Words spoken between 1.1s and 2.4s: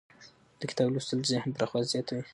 د ذهن پراخوالی زیاتوي.